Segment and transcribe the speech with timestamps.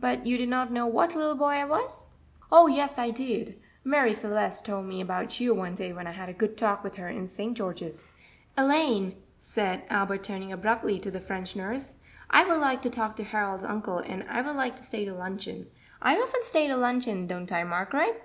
[0.00, 2.08] "But you did not know what little boy I was?"
[2.50, 6.30] "Oh, yes, I did; Marie Celeste told me about you one day when I had
[6.30, 7.54] a good talk with her in St.
[7.54, 8.02] George's."
[8.56, 11.96] "Elaine," said Albert, turning abruptly to the French nurse,
[12.30, 15.12] "I would like to talk to Harold's uncle, and I would like to stay to
[15.12, 15.66] luncheon
[16.00, 18.22] I often stay to luncheon, don't I, Margaret?"